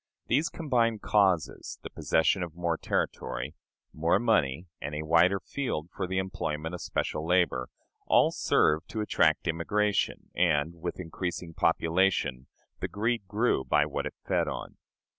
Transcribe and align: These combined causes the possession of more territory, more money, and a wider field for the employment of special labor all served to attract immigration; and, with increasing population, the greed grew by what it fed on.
These 0.25 0.49
combined 0.49 1.03
causes 1.03 1.77
the 1.83 1.91
possession 1.91 2.41
of 2.41 2.55
more 2.55 2.75
territory, 2.75 3.53
more 3.93 4.17
money, 4.17 4.65
and 4.81 4.95
a 4.95 5.03
wider 5.03 5.39
field 5.39 5.91
for 5.95 6.07
the 6.07 6.17
employment 6.17 6.73
of 6.73 6.81
special 6.81 7.23
labor 7.23 7.69
all 8.07 8.31
served 8.31 8.89
to 8.89 9.01
attract 9.01 9.47
immigration; 9.47 10.31
and, 10.35 10.73
with 10.81 10.99
increasing 10.99 11.53
population, 11.53 12.47
the 12.79 12.87
greed 12.87 13.27
grew 13.27 13.63
by 13.63 13.85
what 13.85 14.07
it 14.07 14.15
fed 14.25 14.47
on. 14.47 14.77